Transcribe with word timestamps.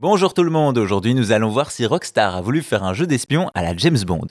Bonjour 0.00 0.32
tout 0.32 0.44
le 0.44 0.50
monde, 0.50 0.78
aujourd'hui 0.78 1.12
nous 1.12 1.32
allons 1.32 1.48
voir 1.48 1.72
si 1.72 1.84
Rockstar 1.84 2.36
a 2.36 2.40
voulu 2.40 2.62
faire 2.62 2.84
un 2.84 2.94
jeu 2.94 3.04
d'espion 3.04 3.50
à 3.52 3.62
la 3.62 3.76
James 3.76 3.98
Bond. 4.06 4.28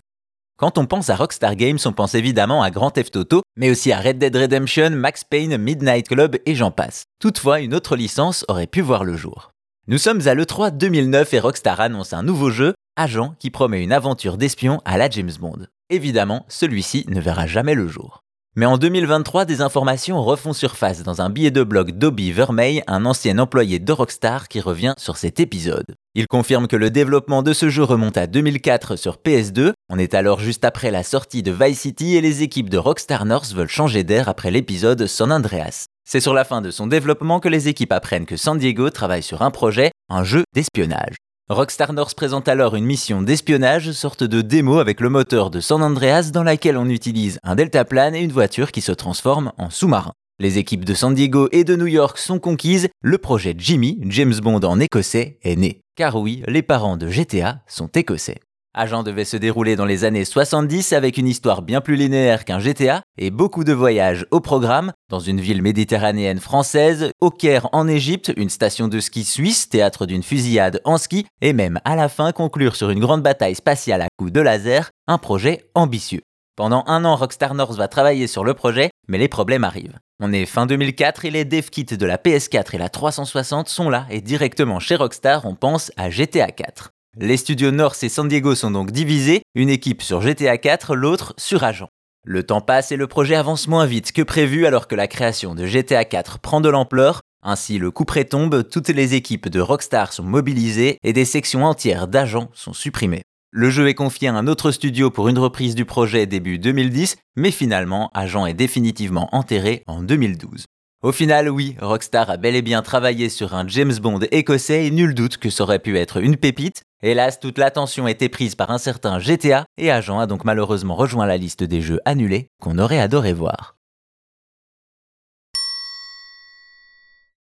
Quand 0.58 0.78
on 0.78 0.86
pense 0.86 1.09
à 1.09 1.17
Rockstar 1.17 1.58
Games, 1.58 1.78
on 1.83 1.92
pense 1.92 2.16
évidemment 2.16 2.63
à 2.63 2.71
Grand 2.71 2.90
Theft 2.90 3.17
Auto, 3.17 3.42
mais 3.58 3.70
aussi 3.70 3.92
à 3.92 4.00
Red 4.00 4.18
Dead 4.18 4.34
Redemption, 4.34 4.92
Max 4.92 5.26
Payne, 5.26 5.58
Midnight 5.58 6.08
Club 6.08 6.38
et 6.46 6.56
j'en 6.56 6.72
passe. 6.72 7.04
Toutefois, 7.20 7.60
une 7.60 7.76
autre 7.76 7.98
licence 7.98 8.46
aurait 8.48 8.66
pu 8.66 8.80
voir 8.80 9.04
le 9.04 9.18
jour. 9.18 9.52
Nous 9.88 9.98
sommes 9.98 10.26
à 10.26 10.36
l'E3 10.36 10.72
2009 10.72 11.34
et 11.34 11.40
Rockstar 11.42 11.81
annonce 11.81 12.13
un 12.13 12.24
nouveau 12.24 12.49
jeu, 12.49 12.74
Agent, 12.96 13.36
qui 13.38 13.49
promet 13.49 13.84
une 13.84 13.92
aventure 13.92 14.38
d'espion 14.38 14.79
à 14.86 14.97
la 14.97 15.10
James 15.10 15.36
Bond. 15.38 15.68
Évidemment, 15.90 16.45
celui-ci 16.48 17.04
ne 17.09 17.20
verra 17.20 17.45
jamais 17.45 17.76
le 17.76 17.90
jour. 17.90 18.22
Mais 18.59 18.66
en 18.66 18.80
2023, 18.80 19.45
des 19.45 19.62
informations 19.62 20.20
refont 20.23 20.52
surface 20.52 21.03
dans 21.03 21.21
un 21.21 21.30
billet 21.30 21.52
de 21.52 21.62
blog 21.62 21.91
d'Obi 21.91 22.31
Vermeil, 22.31 22.81
un 22.88 23.05
ancien 23.05 23.38
employé 23.38 23.77
de 23.77 23.91
Rockstar 23.91 24.48
qui 24.48 24.62
revient 24.62 24.95
sur 24.98 25.16
cet 25.16 25.40
épisode. 25.40 25.94
Il 26.16 26.26
confirme 26.26 26.67
que 26.67 26.76
le 26.76 26.90
développement 26.90 27.44
de 27.44 27.54
ce 27.54 27.70
jeu 27.70 27.84
remonte 27.84 28.18
à 28.18 28.26
2004 28.26 28.96
sur 28.96 29.18
PS2, 29.18 29.73
on 29.90 29.99
est 29.99 30.16
alors 30.16 30.40
juste 30.40 30.66
après 30.66 30.90
la 30.90 31.04
sortie 31.04 31.44
de 31.44 31.52
Vice 31.52 31.82
City 31.82 32.16
et 32.16 32.22
les 32.22 32.41
équipes 32.41 32.72
de 32.72 32.80
Rockstar 32.80 33.26
North 33.26 33.54
veulent 33.54 33.68
changer 33.68 34.04
d'air 34.04 34.27
après 34.27 34.49
l'épisode 34.49 35.05
San 35.05 35.32
Andreas. 35.32 35.85
C'est 36.04 36.20
sur 36.20 36.34
la 36.34 36.44
fin 36.44 36.62
de 36.62 36.71
son 36.71 36.88
développement 36.88 37.40
que 37.40 37.49
les 37.49 37.68
équipes 37.68 37.91
apprennent 37.91 38.26
que 38.26 38.38
San 38.38 38.58
Diego 38.58 38.90
travaille 38.90 39.21
sur 39.21 39.44
un 39.44 39.52
projet, 39.52 39.91
un 40.10 40.24
jeu 40.24 40.41
d'espionnage. 40.55 41.18
Rockstar 41.50 41.94
North 41.94 42.14
présente 42.14 42.50
alors 42.50 42.76
une 42.76 42.84
mission 42.84 43.22
d'espionnage, 43.22 43.94
sorte 43.94 44.26
de 44.26 44.42
démo 44.42 44.80
avec 44.80 45.00
le 45.00 45.08
moteur 45.08 45.50
de 45.50 45.62
San 45.62 45.82
Andreas 45.82 46.32
dans 46.34 46.44
laquelle 46.44 46.76
on 46.76 46.90
utilise 46.90 47.40
un 47.42 47.55
deltaplane 47.55 48.16
et 48.16 48.22
une 48.22 48.34
voiture 48.34 48.74
qui 48.74 48.82
se 48.82 48.92
transforme 48.92 49.54
en 49.58 49.70
sous-marin. 49.70 50.12
Les 50.40 50.58
équipes 50.58 50.84
de 50.84 50.94
San 50.94 51.14
Diego 51.14 51.48
et 51.54 51.64
de 51.64 51.78
New 51.78 51.88
York 51.88 52.18
sont 52.18 52.40
conquises, 52.40 52.90
le 53.02 53.18
projet 53.18 53.55
Jimmy, 53.58 53.98
James 54.10 54.36
Bond 54.41 54.60
en 54.66 54.82
écossais, 54.82 55.40
est 55.41 55.55
né. 55.55 55.80
Car 55.96 56.18
oui, 56.18 56.44
les 56.48 56.64
parents 56.64 56.98
de 56.98 57.08
GTA 57.08 57.62
sont 57.66 57.88
écossais. 57.88 58.41
Agent 58.77 59.04
devait 59.04 59.26
se 59.26 59.36
dérouler 59.36 59.76
dans 59.76 59.85
les 59.85 60.05
années 60.05 60.24
70 60.24 60.93
avec 60.93 61.18
une 61.18 61.27
histoire 61.27 61.63
bien 61.63 61.82
plus 61.82 61.96
linéaire 61.96 62.46
qu'un 62.46 62.60
GTA 62.60 63.02
et 63.18 63.32
beaucoup 63.32 63.63
de 63.63 63.74
voyages 63.74 64.25
au 64.29 64.39
programme 64.39 64.93
dans 65.09 65.19
une 65.19 65.41
ville 65.41 65.63
méditerranéenne 65.63 66.39
française, 66.39 67.11
au 67.19 67.31
Caire 67.31 67.67
en 67.71 67.87
Égypte, 67.87 68.31
une 68.37 68.49
station 68.49 68.87
de 68.87 68.99
ski 68.99 69.23
suisse, 69.23 69.67
théâtre 69.67 70.05
d'une 70.05 70.21
fusillade 70.21 70.79
en 70.85 70.97
ski 70.97 71.25
et 71.41 71.53
même 71.53 71.79
à 71.85 71.95
la 71.95 72.07
fin 72.07 72.31
conclure 72.31 72.75
sur 72.75 72.91
une 72.91 72.99
grande 72.99 73.23
bataille 73.23 73.55
spatiale 73.55 74.03
à 74.03 74.07
coups 74.17 74.31
de 74.31 74.41
laser, 74.41 74.91
un 75.07 75.17
projet 75.17 75.65
ambitieux. 75.73 76.21
Pendant 76.55 76.83
un 76.87 77.05
an, 77.05 77.15
Rockstar 77.15 77.53
North 77.55 77.75
va 77.75 77.87
travailler 77.87 78.27
sur 78.27 78.43
le 78.43 78.53
projet, 78.53 78.89
mais 79.07 79.17
les 79.17 79.27
problèmes 79.27 79.63
arrivent. 79.63 79.97
On 80.19 80.33
est 80.33 80.45
fin 80.45 80.65
2004 80.65 81.25
et 81.25 81.31
les 81.31 81.45
dev 81.45 81.69
kits 81.69 81.83
de 81.83 82.05
la 82.05 82.17
PS4 82.17 82.73
et 82.73 82.80
la 82.80 82.89
360 82.89 83.69
sont 83.69 83.89
là 83.89 84.07
et 84.09 84.21
directement 84.21 84.80
chez 84.80 84.95
Rockstar 84.95 85.45
on 85.45 85.53
pense 85.53 85.91
à 85.97 86.09
GTA 86.09 86.52
4. 86.52 86.91
Les 87.19 87.37
studios 87.37 87.71
North 87.71 88.03
et 88.03 88.09
San 88.09 88.27
Diego 88.27 88.53
sont 88.53 88.69
donc 88.69 88.91
divisés, 88.91 89.41
une 89.55 89.71
équipe 89.71 90.03
sur 90.03 90.21
GTA 90.21 90.59
4, 90.59 90.95
l'autre 90.95 91.33
sur 91.37 91.63
Agent. 91.63 91.89
Le 92.23 92.43
temps 92.43 92.61
passe 92.61 92.91
et 92.91 92.95
le 92.95 93.07
projet 93.07 93.33
avance 93.33 93.67
moins 93.67 93.87
vite 93.87 94.11
que 94.11 94.21
prévu 94.21 94.67
alors 94.67 94.87
que 94.87 94.93
la 94.93 95.07
création 95.07 95.55
de 95.55 95.65
GTA 95.65 96.05
4 96.05 96.37
prend 96.37 96.61
de 96.61 96.69
l'ampleur. 96.69 97.21
Ainsi, 97.41 97.79
le 97.79 97.89
coup 97.89 98.05
près 98.05 98.25
tombe, 98.25 98.69
toutes 98.69 98.89
les 98.89 99.15
équipes 99.15 99.49
de 99.49 99.59
Rockstar 99.59 100.13
sont 100.13 100.21
mobilisées 100.21 100.99
et 101.03 101.11
des 101.11 101.25
sections 101.25 101.65
entières 101.65 102.07
d'agents 102.07 102.51
sont 102.53 102.73
supprimées. 102.73 103.23
Le 103.49 103.71
jeu 103.71 103.87
est 103.87 103.95
confié 103.95 104.27
à 104.27 104.35
un 104.35 104.45
autre 104.45 104.69
studio 104.69 105.09
pour 105.09 105.27
une 105.27 105.39
reprise 105.39 105.73
du 105.73 105.85
projet 105.85 106.27
début 106.27 106.59
2010, 106.59 107.15
mais 107.35 107.49
finalement, 107.49 108.11
Agent 108.13 108.45
est 108.45 108.53
définitivement 108.53 109.27
enterré 109.31 109.81
en 109.87 110.03
2012. 110.03 110.65
Au 111.03 111.11
final, 111.11 111.49
oui, 111.49 111.75
Rockstar 111.79 112.29
a 112.29 112.37
bel 112.37 112.55
et 112.55 112.61
bien 112.61 112.83
travaillé 112.83 113.29
sur 113.29 113.55
un 113.55 113.67
James 113.67 113.93
Bond 114.02 114.19
écossais 114.31 114.85
et 114.85 114.91
nul 114.91 115.15
doute 115.15 115.37
que 115.37 115.49
ça 115.49 115.63
aurait 115.63 115.79
pu 115.79 115.97
être 115.97 116.17
une 116.17 116.37
pépite. 116.37 116.83
Hélas, 117.03 117.39
toute 117.39 117.59
l'attention 117.59 118.07
été 118.07 118.27
prise 118.27 118.55
par 118.55 118.71
un 118.71 118.79
certain 118.79 119.19
GTA 119.19 119.65
et 119.77 119.91
Agent 119.91 120.17
a 120.17 120.25
donc 120.25 120.43
malheureusement 120.45 120.95
rejoint 120.95 121.27
la 121.27 121.37
liste 121.37 121.63
des 121.63 121.79
jeux 121.79 121.99
annulés 122.05 122.49
qu'on 122.59 122.79
aurait 122.79 122.99
adoré 122.99 123.33
voir. 123.33 123.77